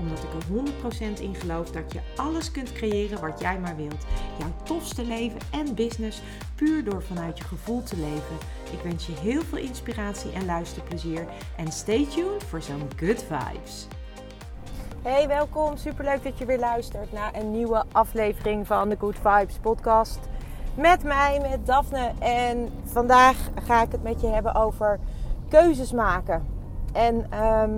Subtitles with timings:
[0.00, 4.06] Omdat ik er 100% in geloof dat je alles kunt creëren wat jij maar wilt.
[4.38, 6.22] Jouw tofste leven en business
[6.54, 8.36] puur door vanuit je gevoel te leven.
[8.72, 11.26] Ik wens je heel veel inspiratie en luisterplezier.
[11.56, 13.86] En stay tuned voor zo'n good vibes.
[15.02, 15.76] Hey, welkom.
[15.76, 20.18] Superleuk dat je weer luistert naar een nieuwe aflevering van de Good Vibes podcast.
[20.74, 22.12] Met mij, met Daphne.
[22.18, 24.98] En vandaag ga ik het met je hebben over
[25.48, 26.46] keuzes maken.
[26.92, 27.70] En ehm,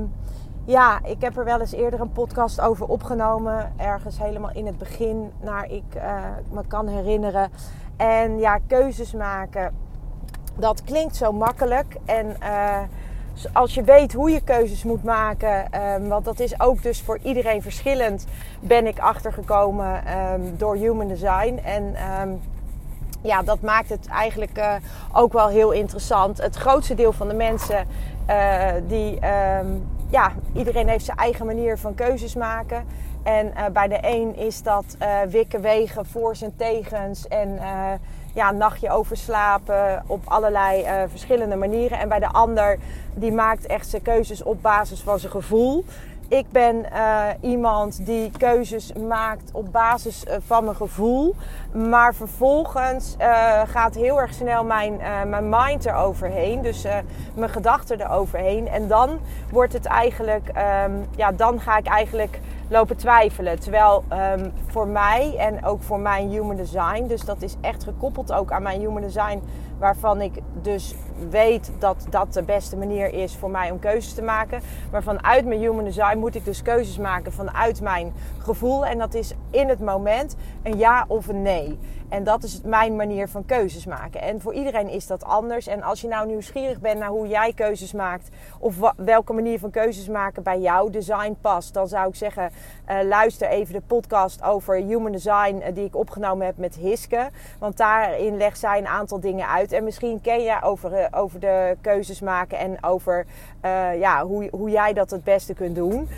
[0.64, 3.72] ja, ik heb er wel eens eerder een podcast over opgenomen.
[3.76, 7.50] Ergens helemaal in het begin, naar ik uh, me kan herinneren.
[7.96, 9.74] En ja, keuzes maken,
[10.58, 11.96] dat klinkt zo makkelijk.
[12.04, 12.78] En uh,
[13.52, 17.18] als je weet hoe je keuzes moet maken, um, want dat is ook dus voor
[17.22, 18.26] iedereen verschillend,
[18.60, 20.02] ben ik achtergekomen
[20.32, 21.60] um, door Human Design.
[21.64, 22.40] En um,
[23.22, 24.74] ja, dat maakt het eigenlijk uh,
[25.12, 26.42] ook wel heel interessant.
[26.42, 27.86] Het grootste deel van de mensen,
[28.86, 29.18] die,
[30.12, 32.84] ja, iedereen heeft zijn eigen manier van keuzes maken.
[33.22, 34.96] En uh, bij de een is dat
[35.28, 37.58] wikken wegen voor zijn tegens en
[38.34, 41.98] ja, een nachtje overslapen op allerlei verschillende manieren.
[41.98, 42.78] En bij de ander,
[43.14, 45.84] die maakt echt zijn keuzes op basis van zijn gevoel.
[46.32, 51.34] Ik ben uh, iemand die keuzes maakt op basis uh, van mijn gevoel.
[51.72, 53.16] Maar vervolgens
[53.66, 56.62] gaat heel erg snel mijn, mijn mind eroverheen.
[56.62, 56.86] Dus
[57.34, 58.68] mijn gedachten eroverheen.
[58.68, 59.18] En dan
[59.50, 60.48] wordt het eigenlijk,
[60.86, 63.60] um, ja, dan ga ik eigenlijk lopen twijfelen.
[63.60, 64.04] Terwijl
[64.36, 68.52] um, voor mij en ook voor mijn human design, dus dat is echt gekoppeld ook
[68.52, 69.42] aan mijn human design,
[69.78, 70.94] waarvan ik dus
[71.30, 74.60] weet dat dat de beste manier is voor mij om keuzes te maken.
[74.90, 78.86] Maar vanuit mijn human design moet ik dus keuzes maken vanuit mijn gevoel.
[78.86, 81.78] En dat is in het moment een ja of een nee.
[82.12, 84.22] En dat is mijn manier van keuzes maken.
[84.22, 85.66] En voor iedereen is dat anders.
[85.66, 88.28] En als je nou nieuwsgierig bent naar hoe jij keuzes maakt,
[88.58, 92.50] of welke manier van keuzes maken bij jouw design past, dan zou ik zeggen:
[92.90, 97.30] uh, luister even de podcast over human design uh, die ik opgenomen heb met Hiske.
[97.58, 99.72] Want daarin legt zij een aantal dingen uit.
[99.72, 103.26] En misschien ken jij over, uh, over de keuzes maken en over
[103.98, 106.08] ja, hoe, hoe jij dat het beste kunt doen.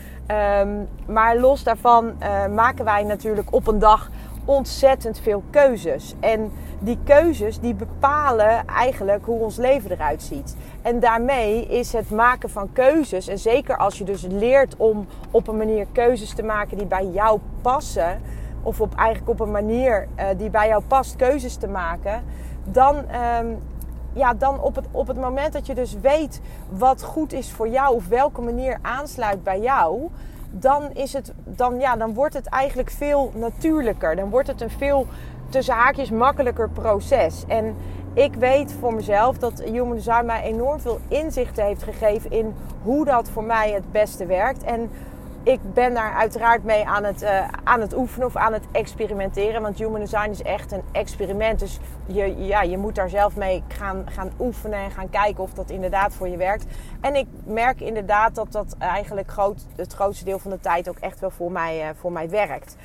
[0.61, 2.13] Um, maar los daarvan
[2.55, 4.11] maken wij natuurlijk op een dag
[4.45, 6.15] ontzettend veel keuzes.
[6.21, 10.57] En die keuzes die bepalen eigenlijk hoe ons leven eruit ziet.
[10.83, 15.49] En daarmee is het maken van keuzes, en zeker als je dus leert om op
[15.49, 18.21] een manier keuzes te maken die bij jou passen,
[18.63, 22.23] of op, eigenlijk op een manier uh, die bij jou past keuzes te maken,
[22.65, 23.59] dan, um,
[24.15, 27.69] ja, dan op, het, op het moment dat je dus weet wat goed is voor
[27.69, 30.11] jou of welke manier aansluit bij jou,
[30.51, 34.17] dan, is het, dan, ja, dan wordt het eigenlijk veel natuurlijker.
[34.17, 35.07] Dan wordt het een veel
[35.49, 37.45] tussen haakjes makkelijker proces.
[37.49, 37.77] En
[38.13, 43.05] ik weet voor mezelf dat Human Design mij enorm veel inzichten heeft gegeven in hoe
[43.05, 44.63] dat voor mij het beste werkt.
[44.63, 44.91] En
[45.45, 49.63] ik ben daar uiteraard mee aan het, uh, aan het oefenen of aan het experimenteren.
[49.63, 51.59] Want human design is echt een experiment.
[51.59, 55.53] Dus je, ja, je moet daar zelf mee gaan, gaan oefenen en gaan kijken of
[55.53, 56.65] dat inderdaad voor je werkt.
[57.01, 60.99] En ik merk inderdaad dat dat eigenlijk groot, het grootste deel van de tijd ook
[60.99, 62.77] echt wel voor mij, uh, voor mij werkt.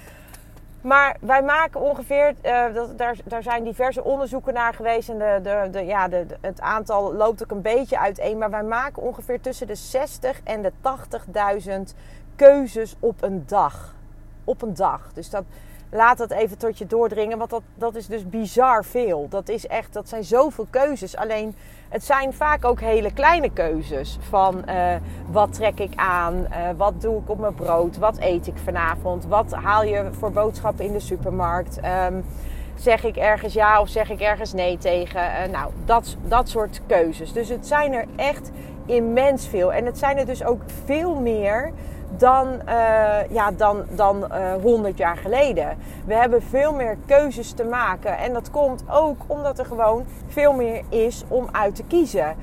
[0.82, 5.10] Maar wij maken ongeveer, uh, dat, daar, daar zijn diverse onderzoeken naar geweest.
[5.10, 8.38] En de, de, de, ja, de, het aantal loopt ook een beetje uiteen.
[8.38, 10.72] Maar wij maken ongeveer tussen de 60 en de
[11.92, 11.96] 80.000
[12.40, 13.96] keuzes op een dag.
[14.44, 15.14] Op een dag.
[15.14, 15.44] Dus dat,
[15.90, 17.38] laat dat even tot je doordringen.
[17.38, 19.28] Want dat, dat is dus bizar veel.
[19.30, 21.16] Dat, is echt, dat zijn zoveel keuzes.
[21.16, 21.56] Alleen
[21.90, 24.18] het zijn vaak ook hele kleine keuzes.
[24.30, 24.96] Van uh,
[25.32, 26.36] wat trek ik aan?
[26.36, 27.98] Uh, wat doe ik op mijn brood?
[27.98, 29.26] Wat eet ik vanavond?
[29.26, 31.80] Wat haal je voor boodschappen in de supermarkt?
[31.86, 32.26] Um,
[32.76, 35.22] zeg ik ergens ja of zeg ik ergens nee tegen?
[35.22, 37.34] Uh, nou, dat, dat soort keuzes.
[37.34, 38.52] Dus het zijn er echt
[38.90, 39.74] immens veel.
[39.74, 41.72] En het zijn er dus ook veel meer
[42.18, 45.78] dan, uh, ja, dan, dan uh, 100 jaar geleden.
[46.06, 48.18] We hebben veel meer keuzes te maken.
[48.18, 52.36] En dat komt ook omdat er gewoon veel meer is om uit te kiezen.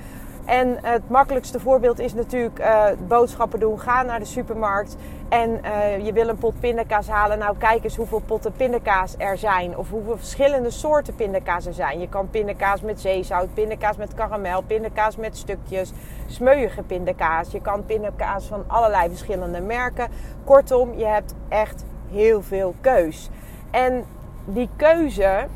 [0.47, 3.81] En het makkelijkste voorbeeld is natuurlijk uh, boodschappen doen.
[3.81, 4.97] Ga naar de supermarkt
[5.29, 7.39] en uh, je wil een pot pindakaas halen.
[7.39, 9.77] Nou, kijk eens hoeveel potten pindakaas er zijn.
[9.77, 12.01] Of hoeveel verschillende soorten pindakaas er zijn.
[12.01, 15.93] Je kan pindakaas met zeezout, pindakaas met karamel, pindakaas met stukjes,
[16.27, 17.51] smeuïge pindakaas.
[17.51, 20.09] Je kan pindakaas van allerlei verschillende merken.
[20.45, 23.31] Kortom, je hebt echt heel veel keus.
[23.71, 24.05] En
[24.45, 25.47] die keuze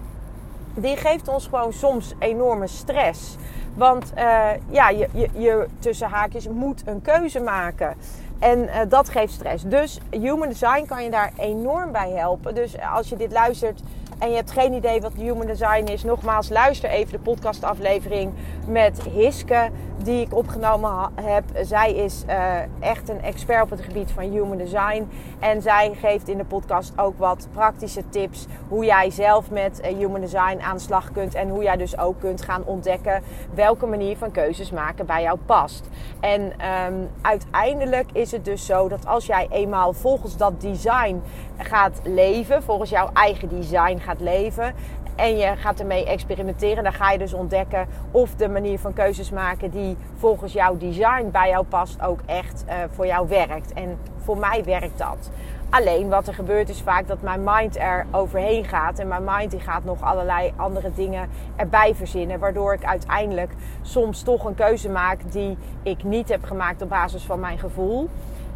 [0.74, 3.36] die geeft ons gewoon soms enorme stress.
[3.74, 7.94] Want uh, ja, je, je, je tussen haakjes moet een keuze maken.
[8.38, 9.64] En uh, dat geeft stress.
[9.64, 12.54] Dus Human Design kan je daar enorm bij helpen.
[12.54, 13.80] Dus als je dit luistert
[14.20, 18.32] en je hebt geen idee wat Human Design is, nogmaals, luister even de podcastaflevering
[18.66, 19.70] met Hiske
[20.02, 21.44] die ik opgenomen heb.
[21.62, 25.08] Zij is uh, echt een expert op het gebied van Human Design.
[25.38, 29.96] En zij geeft in de podcast ook wat praktische tips hoe jij zelf met uh,
[29.96, 31.34] Human Design aan de slag kunt.
[31.34, 33.22] En hoe jij dus ook kunt gaan ontdekken
[33.54, 35.88] welke manier van keuzes maken bij jou past.
[36.20, 41.22] En um, uiteindelijk is het dus zo dat als jij eenmaal volgens dat design
[41.56, 44.74] gaat leven, volgens jouw eigen design gaat leven
[45.16, 46.84] en je gaat ermee experimenteren.
[46.84, 51.28] Dan ga je dus ontdekken of de manier van keuzes maken die volgens jouw design
[51.32, 53.72] bij jou past ook echt uh, voor jou werkt.
[53.72, 55.30] En voor mij werkt dat.
[55.70, 58.98] Alleen wat er gebeurt is vaak dat mijn mind er overheen gaat.
[58.98, 62.38] En mijn mind die gaat nog allerlei andere dingen erbij verzinnen.
[62.38, 63.52] Waardoor ik uiteindelijk
[63.82, 68.08] soms toch een keuze maak die ik niet heb gemaakt op basis van mijn gevoel.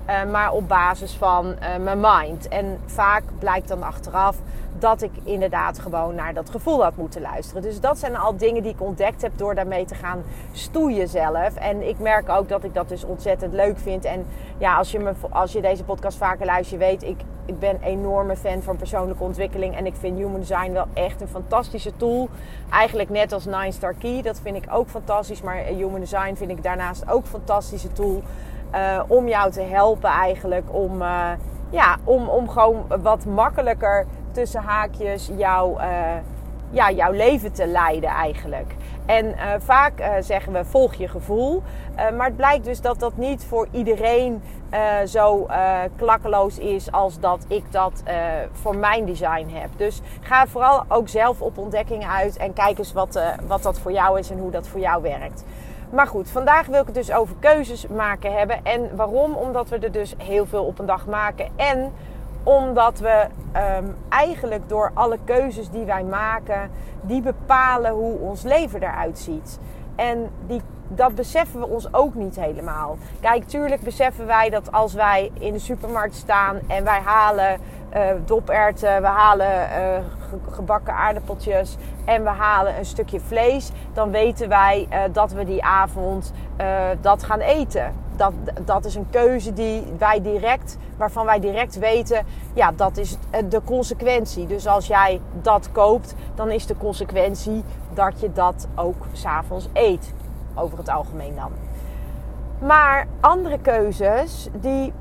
[0.08, 2.48] Uh, maar op basis van uh, mijn mind.
[2.48, 4.36] En vaak blijkt dan achteraf
[4.78, 7.62] dat ik inderdaad gewoon naar dat gevoel had moeten luisteren.
[7.62, 10.22] Dus dat zijn al dingen die ik ontdekt heb door daarmee te gaan
[10.52, 11.54] stoeien zelf.
[11.54, 14.04] En ik merk ook dat ik dat dus ontzettend leuk vind.
[14.04, 14.26] En
[14.58, 17.78] ja, als je, me, als je deze podcast vaker luistert, je weet, ik, ik ben
[17.82, 19.76] enorme fan van persoonlijke ontwikkeling.
[19.76, 22.28] En ik vind Human Design wel echt een fantastische tool.
[22.70, 25.42] Eigenlijk net als Nine Star Key, dat vind ik ook fantastisch.
[25.42, 28.22] Maar Human Design vind ik daarnaast ook een fantastische tool.
[28.74, 31.30] Uh, om jou te helpen eigenlijk om, uh,
[31.70, 35.86] ja, om, om gewoon wat makkelijker tussen haakjes jouw, uh,
[36.70, 38.74] ja, jouw leven te leiden eigenlijk.
[39.06, 41.62] En vaak zeggen we volg je gevoel.
[42.16, 44.42] maar het blijkt dus dat dat niet voor iedereen
[45.04, 45.46] zo
[45.96, 48.02] klakkeloos is als dat ik dat
[48.52, 49.68] voor mijn design heb.
[49.76, 53.92] Dus ga vooral ook zelf op ontdekking uit en kijk eens wat, wat dat voor
[53.92, 55.44] jou is en hoe dat voor jou werkt.
[55.94, 58.64] Maar goed, vandaag wil ik het dus over keuzes maken hebben.
[58.64, 59.34] En waarom?
[59.34, 61.48] Omdat we er dus heel veel op een dag maken.
[61.56, 61.92] En
[62.42, 63.26] omdat we
[63.78, 66.70] um, eigenlijk door alle keuzes die wij maken,
[67.00, 69.58] die bepalen hoe ons leven eruit ziet.
[69.96, 72.96] En die, dat beseffen we ons ook niet helemaal.
[73.20, 77.60] Kijk, tuurlijk beseffen wij dat als wij in de supermarkt staan en wij halen
[77.96, 79.98] uh, doperwten, we halen uh,
[80.50, 85.64] gebakken aardappeltjes en we halen een stukje vlees, dan weten wij uh, dat we die
[85.64, 86.32] avond
[87.00, 88.32] dat gaan eten dat,
[88.64, 93.16] dat is een keuze die wij direct, waarvan wij direct weten, ja, dat is
[93.48, 94.46] de consequentie.
[94.46, 97.64] Dus als jij dat koopt, dan is de consequentie
[97.94, 100.12] dat je dat ook s'avonds eet.
[100.54, 101.50] Over het algemeen dan.
[102.58, 104.92] Maar andere keuzes die,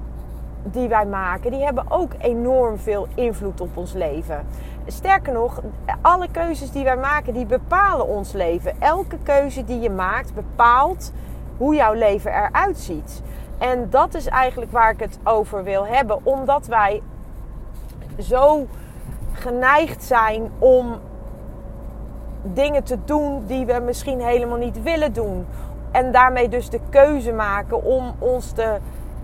[0.63, 4.45] die wij maken, die hebben ook enorm veel invloed op ons leven.
[4.88, 5.62] Sterker nog,
[6.01, 8.81] alle keuzes die wij maken, die bepalen ons leven.
[8.81, 11.12] Elke keuze die je maakt bepaalt
[11.57, 13.21] hoe jouw leven eruit ziet.
[13.57, 17.01] En dat is eigenlijk waar ik het over wil hebben, omdat wij
[18.19, 18.68] zo
[19.31, 21.00] geneigd zijn om
[22.44, 25.45] dingen te doen die we misschien helemaal niet willen doen.
[25.91, 28.77] En daarmee dus de keuze maken om ons te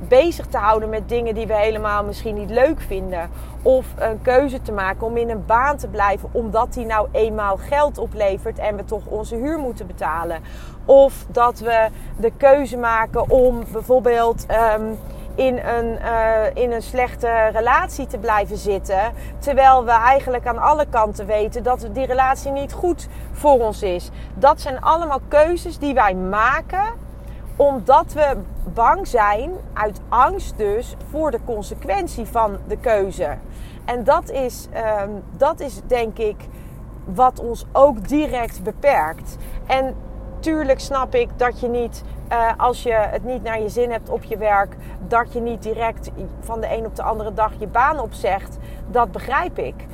[0.08, 3.30] bezig te houden met dingen die we helemaal misschien niet leuk vinden.
[3.62, 7.58] Of een keuze te maken om in een baan te blijven omdat die nou eenmaal
[7.58, 10.42] geld oplevert en we toch onze huur moeten betalen.
[10.86, 14.46] Of dat we de keuze maken om bijvoorbeeld.
[14.78, 14.98] Um,
[15.36, 19.14] in een, uh, in een slechte relatie te blijven zitten.
[19.38, 24.10] Terwijl we eigenlijk aan alle kanten weten dat die relatie niet goed voor ons is.
[24.34, 26.84] Dat zijn allemaal keuzes die wij maken
[27.60, 28.38] omdat we
[28.74, 33.38] bang zijn, uit angst dus, voor de consequentie van de keuze.
[33.86, 34.68] En dat is,
[35.02, 36.36] um, dat is denk ik
[37.06, 39.38] wat ons ook direct beperkt.
[39.66, 39.96] En
[40.40, 44.10] tuurlijk snap ik dat je niet, uh, als je het niet naar je zin hebt
[44.10, 44.76] op je werk,
[45.08, 48.58] dat je niet direct van de een op de andere dag je baan opzegt.
[48.88, 49.86] Dat begrijp ik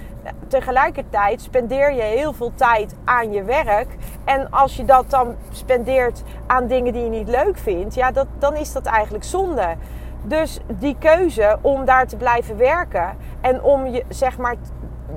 [0.48, 3.96] tegelijkertijd spendeer je heel veel tijd aan je werk.
[4.26, 8.28] En als je dat dan spendeert aan dingen die je niet leuk vindt, ja, dat,
[8.38, 9.76] dan is dat eigenlijk zonde.
[10.24, 14.56] Dus die keuze om daar te blijven werken en om je, zeg maar,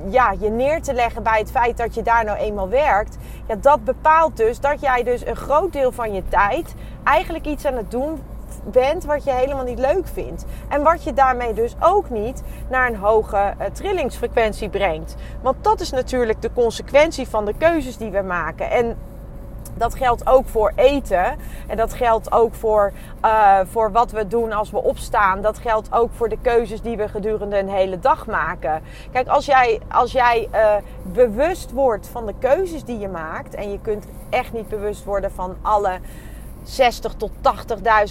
[0.05, 3.55] ja, je neer te leggen bij het feit dat je daar nou eenmaal werkt, ja,
[3.55, 7.77] dat bepaalt dus dat jij dus een groot deel van je tijd eigenlijk iets aan
[7.77, 8.21] het doen
[8.69, 10.45] bent wat je helemaal niet leuk vindt.
[10.69, 15.15] En wat je daarmee dus ook niet naar een hoge uh, trillingsfrequentie brengt.
[15.41, 18.71] Want dat is natuurlijk de consequentie van de keuzes die we maken.
[18.71, 18.97] En
[19.73, 21.37] Dat geldt ook voor eten.
[21.67, 22.91] En dat geldt ook voor,
[23.25, 25.41] uh, voor wat we doen als we opstaan.
[25.41, 28.81] Dat geldt ook voor de keuzes die we gedurende een hele dag maken.
[29.11, 33.55] Kijk, als jij, als jij uh, bewust wordt van de keuzes die je maakt.
[33.55, 35.99] En je kunt echt niet bewust worden van alle
[36.69, 37.31] 60 tot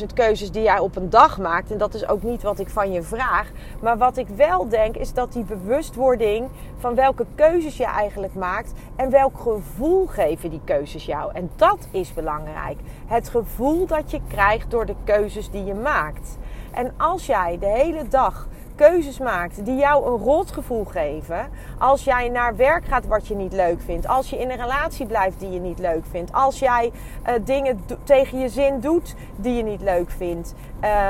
[0.00, 1.70] 80.000 keuzes die jij op een dag maakt.
[1.70, 3.50] En dat is ook niet wat ik van je vraag.
[3.80, 6.48] Maar wat ik wel denk is dat die bewustwording
[6.78, 11.32] van welke keuzes je eigenlijk maakt en welk gevoel geven die keuzes jou.
[11.34, 12.78] En dat is belangrijk.
[13.06, 16.38] Het gevoel dat je krijgt door de keuzes die je maakt.
[16.70, 18.46] En als jij de hele dag
[18.78, 21.48] keuzes maakt die jou een rotgevoel geven.
[21.78, 24.08] Als jij naar werk gaat wat je niet leuk vindt.
[24.08, 26.32] Als je in een relatie blijft die je niet leuk vindt.
[26.32, 26.92] Als jij
[27.26, 30.54] uh, dingen tegen je zin doet die je niet leuk vindt.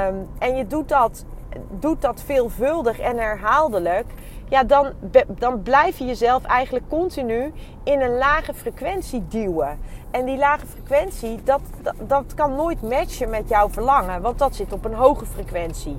[0.08, 1.24] Um, en je doet dat,
[1.70, 4.06] doet dat veelvuldig en herhaaldelijk.
[4.48, 4.92] Ja, dan,
[5.28, 9.78] dan blijf je jezelf eigenlijk continu in een lage frequentie duwen.
[10.10, 11.60] En die lage frequentie, dat,
[12.06, 14.22] dat kan nooit matchen met jouw verlangen.
[14.22, 15.98] Want dat zit op een hoge frequentie.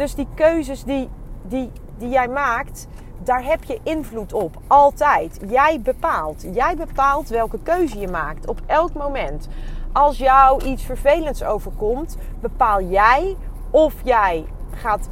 [0.00, 1.08] Dus die keuzes die,
[1.42, 2.86] die, die jij maakt,
[3.18, 4.56] daar heb je invloed op.
[4.66, 5.40] Altijd.
[5.48, 6.46] Jij bepaalt.
[6.52, 9.48] Jij bepaalt welke keuze je maakt op elk moment.
[9.92, 13.36] Als jou iets vervelends overkomt, bepaal jij
[13.70, 15.08] of jij gaat,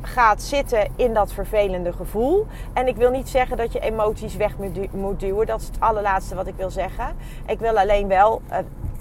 [0.00, 2.46] gaat zitten in dat vervelende gevoel.
[2.72, 4.56] En ik wil niet zeggen dat je emoties weg
[4.92, 5.46] moet duwen.
[5.46, 7.16] Dat is het allerlaatste wat ik wil zeggen.
[7.46, 8.56] Ik wil alleen wel, uh,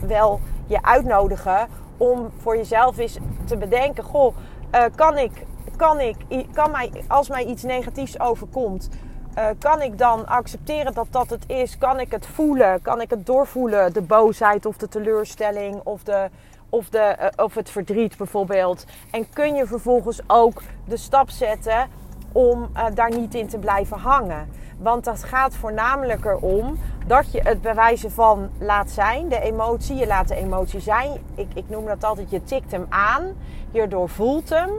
[0.08, 1.68] wel je uitnodigen
[1.98, 4.36] om voor jezelf eens te bedenken: goh
[4.76, 5.32] uh, kan ik,
[5.76, 6.16] kan ik,
[6.54, 8.90] kan mij, als mij iets negatiefs overkomt,
[9.38, 11.78] uh, kan ik dan accepteren dat dat het is?
[11.78, 12.82] Kan ik het voelen?
[12.82, 13.94] Kan ik het doorvoelen?
[13.94, 16.30] De boosheid of de teleurstelling of, de,
[16.70, 18.86] of, de, uh, of het verdriet bijvoorbeeld.
[19.12, 21.88] En kun je vervolgens ook de stap zetten
[22.32, 24.50] om daar niet in te blijven hangen.
[24.78, 29.30] Want dat gaat voornamelijk erom dat je het bewijzen van laat zijn.
[29.30, 31.12] De emotie, je laat de emotie zijn.
[31.36, 33.24] Ik, ik noem dat altijd, je tikt hem aan.
[33.72, 34.70] Je doorvoelt hem.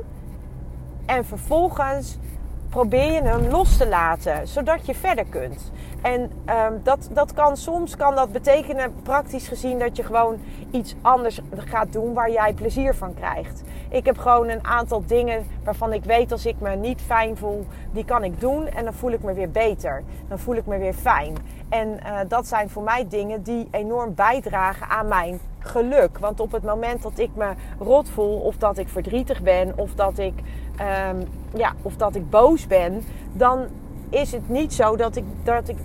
[1.06, 2.18] En vervolgens
[2.68, 5.70] probeer je hem los te laten, zodat je verder kunt.
[6.02, 10.38] En um, dat, dat kan soms kan dat betekenen, praktisch gezien, dat je gewoon
[10.70, 13.62] iets anders gaat doen waar jij plezier van krijgt.
[13.88, 17.66] Ik heb gewoon een aantal dingen waarvan ik weet als ik me niet fijn voel,
[17.92, 20.02] die kan ik doen en dan voel ik me weer beter.
[20.28, 21.36] Dan voel ik me weer fijn.
[21.68, 26.18] En uh, dat zijn voor mij dingen die enorm bijdragen aan mijn geluk.
[26.18, 29.94] Want op het moment dat ik me rot voel, of dat ik verdrietig ben, of
[29.94, 30.34] dat ik,
[31.10, 33.66] um, ja, of dat ik boos ben, dan
[34.10, 35.76] is het niet zo dat, ik, dat, ik,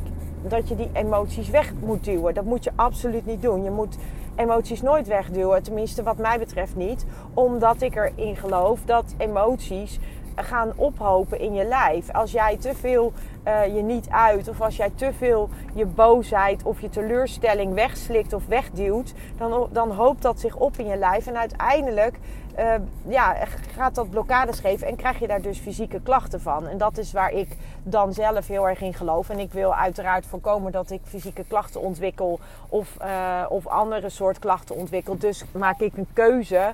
[0.48, 2.34] dat je die emoties weg moet duwen.
[2.34, 3.64] Dat moet je absoluut niet doen.
[3.64, 3.98] Je moet
[4.36, 5.64] emoties nooit wegduwen.
[5.64, 7.06] Tenminste, wat mij betreft niet.
[7.34, 10.00] Omdat ik erin geloof dat emoties
[10.36, 12.12] gaan ophopen in je lijf.
[12.12, 13.14] Als jij te veel
[13.48, 18.34] uh, je niet uit, of als jij te veel je boosheid of je teleurstelling wegslikt
[18.34, 21.28] of wegduwt, dan, dan hoopt dat zich op in je lijf.
[21.28, 22.18] En uiteindelijk
[22.60, 22.74] uh,
[23.08, 23.36] ja,
[23.76, 26.68] gaat dat blokkades geven en krijg je daar dus fysieke klachten van.
[26.68, 29.30] En dat is waar ik dan zelf heel erg in geloof.
[29.30, 34.40] En ik wil uiteraard voorkomen dat ik fysieke klachten ontwikkel of, uh, of andere soort
[34.40, 35.18] klachten ontwikkel.
[35.18, 36.74] Dus maak ik een keuze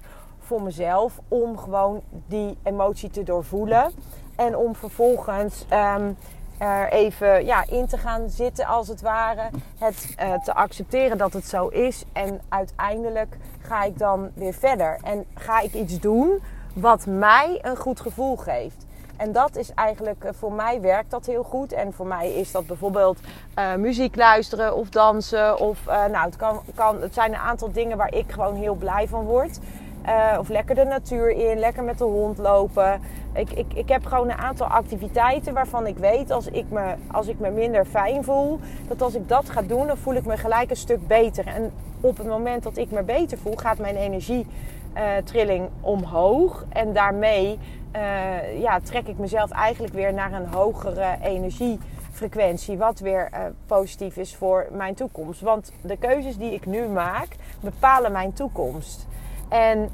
[0.50, 3.92] voor mezelf om gewoon die emotie te doorvoelen.
[4.36, 6.18] En om vervolgens um,
[6.58, 9.50] er even ja, in te gaan zitten, als het ware.
[9.78, 12.04] Het uh, te accepteren dat het zo is.
[12.14, 14.98] En uiteindelijk ga ik dan weer verder.
[15.04, 16.40] En ga ik iets doen
[16.74, 18.86] wat mij een goed gevoel geeft.
[19.18, 21.72] En dat is eigenlijk, eh, voor mij werkt dat heel goed.
[21.72, 23.20] En voor mij is dat bijvoorbeeld
[23.60, 25.60] uh, muziek luisteren of dansen.
[25.60, 29.08] Of, nou, het, kan, kan, het zijn een aantal dingen waar ik gewoon heel blij
[29.08, 29.60] van word.
[30.06, 33.02] Uh, of lekker de natuur in, lekker met de hond lopen.
[33.34, 37.28] Ik, ik, ik heb gewoon een aantal activiteiten waarvan ik weet als ik, me, als
[37.28, 40.38] ik me minder fijn voel, dat als ik dat ga doen, dan voel ik me
[40.38, 41.48] gelijk een stuk beter.
[41.48, 46.66] En op het moment dat ik me beter voel, gaat mijn energietrilling uh, omhoog.
[46.70, 47.60] En daarmee
[47.96, 52.78] uh, ja, trek ik mezelf eigenlijk weer naar een hogere energiefrequentie.
[52.78, 53.30] Wat weer
[53.66, 55.42] positief is voor mijn toekomst.
[55.42, 57.28] Want de keuzes die ik nu maak,
[57.62, 59.08] bepalen mijn toekomst.
[59.50, 59.90] En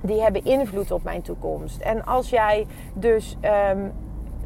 [0.00, 1.80] die hebben invloed op mijn toekomst.
[1.80, 3.36] En als jij dus,
[3.72, 3.92] um,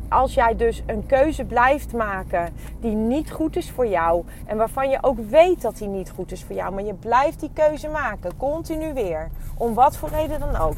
[0.09, 4.25] als jij dus een keuze blijft maken die niet goed is voor jou.
[4.47, 6.75] En waarvan je ook weet dat die niet goed is voor jou.
[6.75, 9.29] Maar je blijft die keuze maken, continu weer.
[9.57, 10.77] Om wat voor reden dan ook.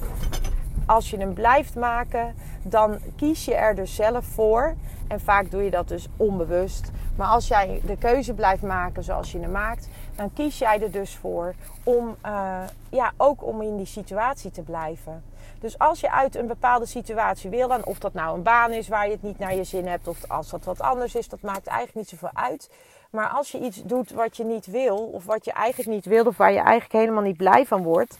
[0.86, 4.74] Als je hem blijft maken, dan kies je er dus zelf voor.
[5.08, 6.90] En vaak doe je dat dus onbewust.
[7.16, 9.88] Maar als jij de keuze blijft maken zoals je hem maakt,
[10.20, 14.62] dan kies jij er dus voor om uh, ja, ook om in die situatie te
[14.62, 15.24] blijven.
[15.60, 18.88] Dus als je uit een bepaalde situatie wil, dan of dat nou een baan is
[18.88, 21.40] waar je het niet naar je zin hebt, of als dat wat anders is, dat
[21.40, 22.70] maakt eigenlijk niet zoveel uit.
[23.10, 26.26] Maar als je iets doet wat je niet wil, of wat je eigenlijk niet wil,
[26.26, 28.18] of waar je eigenlijk helemaal niet blij van wordt,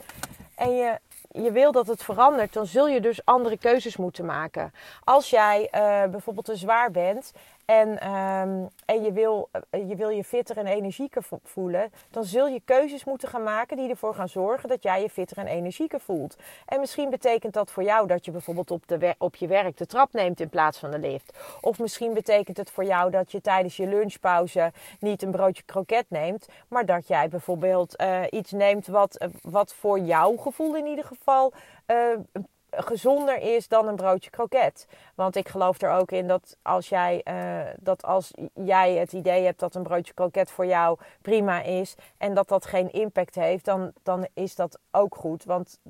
[0.54, 0.98] en je,
[1.30, 4.72] je wil dat het verandert, dan zul je dus andere keuzes moeten maken.
[5.04, 7.32] Als jij uh, bijvoorbeeld te zwaar bent
[7.70, 12.46] en, um, en je, wil, uh, je wil je fitter en energieker voelen, dan zul
[12.46, 16.00] je keuzes moeten gaan maken die ervoor gaan zorgen dat jij je fitter en energieker
[16.00, 16.36] voelt.
[16.66, 19.86] En misschien betekent dat voor jou dat je bijvoorbeeld op, de op je werk de
[19.86, 21.38] trap neemt in plaats van de lift.
[21.60, 26.06] Of misschien betekent het voor jou dat je tijdens je lunchpauze niet een broodje kroket
[26.08, 31.04] neemt, maar dat jij bijvoorbeeld uh, iets neemt wat, wat voor jouw gevoel in ieder
[31.04, 31.52] geval
[32.70, 34.86] gezonder is dan een broodje kroket.
[35.14, 39.44] Want ik geloof er ook in dat als jij, uh, dat als jij het idee
[39.44, 43.64] hebt dat een broodje kroket voor jou prima is en dat dat geen impact heeft,
[43.64, 45.44] dan, dan is dat ook goed.
[45.44, 45.80] Want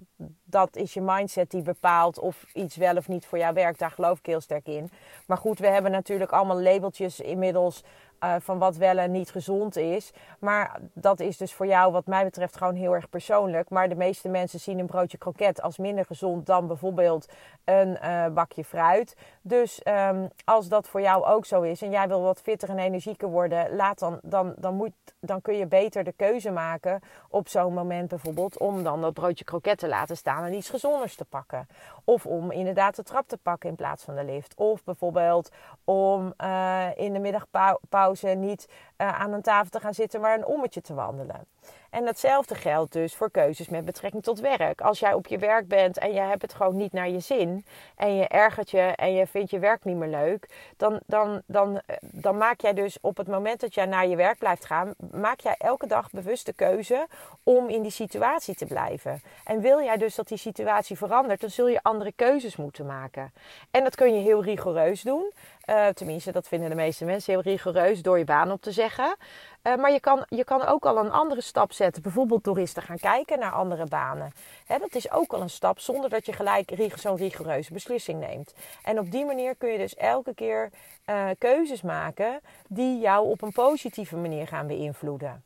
[0.45, 3.79] dat is je mindset die bepaalt of iets wel of niet voor jou werkt.
[3.79, 4.91] Daar geloof ik heel sterk in.
[5.27, 7.85] Maar goed, we hebben natuurlijk allemaal labeltjes inmiddels
[8.25, 10.13] uh, van wat wel en niet gezond is.
[10.39, 13.71] Maar dat is dus voor jou, wat mij betreft, gewoon heel erg persoonlijk.
[13.71, 17.29] Maar de meeste mensen zien een broodje kroket als minder gezond dan bijvoorbeeld
[17.65, 19.17] een uh, bakje fruit.
[19.43, 22.79] Dus um, als dat voor jou ook zo is en jij wil wat fitter en
[22.79, 27.49] energieker worden, laat dan, dan, dan, moet, dan kun je beter de keuze maken op
[27.49, 31.25] zo'n moment bijvoorbeeld om dan dat broodje kroket te laten staan en iets gezonders te
[31.25, 31.67] pakken.
[32.05, 34.55] Of om inderdaad de trap te pakken in plaats van de lift.
[34.55, 35.51] Of bijvoorbeeld
[35.85, 38.10] om uh, in de middagpauze
[38.41, 38.67] niet
[39.01, 41.47] uh, aan een tafel te gaan zitten, maar een ommetje te wandelen.
[41.91, 44.81] En datzelfde geldt dus voor keuzes met betrekking tot werk.
[44.81, 47.65] Als jij op je werk bent en je hebt het gewoon niet naar je zin
[47.97, 51.81] en je ergert je en je vindt je werk niet meer leuk, dan, dan, dan,
[52.01, 55.41] dan maak jij dus op het moment dat jij naar je werk blijft gaan, maak
[55.41, 57.07] jij elke dag bewust de keuze
[57.43, 59.23] om in die situatie te blijven.
[59.45, 63.33] En wil jij dus dat die situatie verandert, dan zul je andere keuzes moeten maken.
[63.71, 65.33] En dat kun je heel rigoureus doen.
[65.67, 68.90] Uh, tenminste, dat vinden de meeste mensen heel rigoureus door je baan op te zeggen.
[68.99, 72.03] Uh, maar je kan, je kan ook al een andere stap zetten.
[72.03, 74.33] Bijvoorbeeld door eens te gaan kijken naar andere banen.
[74.67, 78.55] Hè, dat is ook al een stap zonder dat je gelijk zo'n rigoureuze beslissing neemt.
[78.83, 80.71] En op die manier kun je dus elke keer
[81.07, 85.45] uh, keuzes maken die jou op een positieve manier gaan beïnvloeden.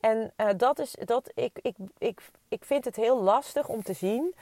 [0.00, 3.92] En uh, dat is dat ik, ik, ik, ik vind het heel lastig om te
[3.92, 4.34] zien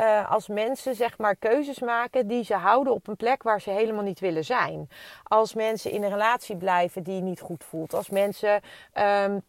[0.00, 3.70] uh, als mensen zeg maar keuzes maken die ze houden op een plek waar ze
[3.70, 4.88] helemaal niet willen zijn.
[5.22, 7.94] Als mensen in een relatie blijven die niet goed voelt.
[7.94, 8.60] Als mensen
[8.94, 9.42] um,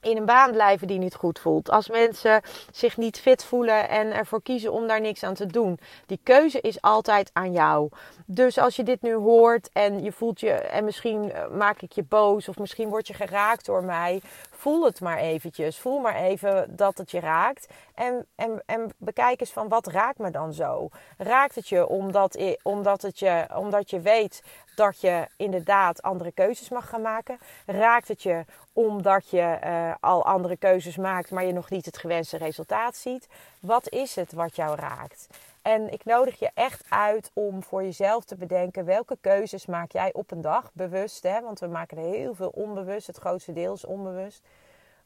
[0.00, 1.70] in een baan blijven die niet goed voelt.
[1.70, 5.78] Als mensen zich niet fit voelen en ervoor kiezen om daar niks aan te doen.
[6.06, 7.88] Die keuze is altijd aan jou.
[8.26, 11.92] Dus als je dit nu hoort en je voelt je, en misschien eh, maak ik
[11.92, 15.78] je boos of misschien word je geraakt door mij, voel het maar eventjes.
[15.78, 17.66] Voel maar even dat het je raakt.
[17.94, 20.88] En, en, en bekijk eens van wat raakt me dan zo?
[21.18, 24.42] Raakt het je omdat, omdat, het je omdat je weet
[24.80, 27.38] dat je inderdaad andere keuzes mag gaan maken?
[27.66, 31.98] Raakt het je omdat je uh, al andere keuzes maakt, maar je nog niet het
[31.98, 33.28] gewenste resultaat ziet?
[33.60, 35.28] Wat is het wat jou raakt?
[35.62, 40.12] En ik nodig je echt uit om voor jezelf te bedenken welke keuzes maak jij
[40.12, 41.22] op een dag bewust.
[41.22, 41.40] Hè?
[41.40, 44.42] Want we maken er heel veel onbewust, het grootste deel is onbewust.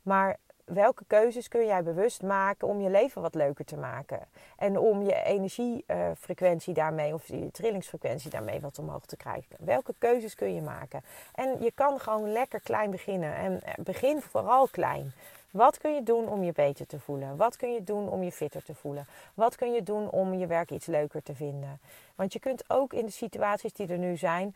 [0.03, 4.21] Maar welke keuzes kun jij bewust maken om je leven wat leuker te maken?
[4.57, 9.57] En om je energiefrequentie daarmee, of je trillingsfrequentie daarmee wat omhoog te krijgen.
[9.59, 11.05] Welke keuzes kun je maken?
[11.35, 13.35] En je kan gewoon lekker klein beginnen.
[13.35, 15.13] En begin vooral klein.
[15.51, 17.37] Wat kun je doen om je beter te voelen?
[17.37, 19.07] Wat kun je doen om je fitter te voelen?
[19.35, 21.81] Wat kun je doen om je werk iets leuker te vinden?
[22.15, 24.55] Want je kunt ook in de situaties die er nu zijn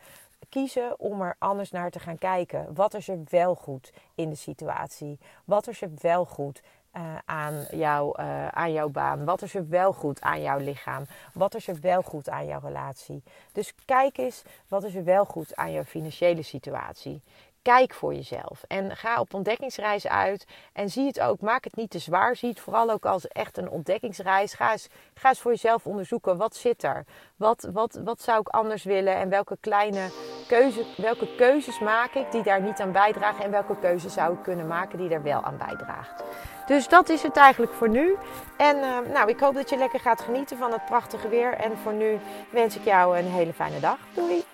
[0.49, 2.75] kiezen om er anders naar te gaan kijken.
[2.75, 5.19] Wat is er wel goed in de situatie?
[5.45, 6.63] Wat is er wel goed
[6.97, 9.25] uh, aan, jou, uh, aan jouw baan?
[9.25, 11.05] Wat is er wel goed aan jouw lichaam?
[11.33, 13.23] Wat is er wel goed aan jouw relatie?
[13.53, 17.23] Dus kijk eens, wat is er wel goed aan jouw financiële situatie?
[17.69, 20.47] Kijk voor jezelf en ga op ontdekkingsreis uit.
[20.73, 22.37] En zie het ook, maak het niet te zwaar.
[22.37, 24.55] Zie het vooral ook als echt een ontdekkingsreis.
[24.55, 27.05] Ga eens, ga eens voor jezelf onderzoeken, wat zit er?
[27.37, 29.15] Wat, wat, wat zou ik anders willen?
[29.17, 30.11] En welke kleine
[30.47, 33.45] keuze, welke keuzes maak ik die daar niet aan bijdragen?
[33.45, 36.23] En welke keuzes zou ik kunnen maken die daar wel aan bijdraagt?
[36.67, 38.17] Dus dat is het eigenlijk voor nu.
[38.57, 41.53] En uh, nou, ik hoop dat je lekker gaat genieten van het prachtige weer.
[41.53, 42.19] En voor nu
[42.51, 43.99] wens ik jou een hele fijne dag.
[44.15, 44.45] Doei!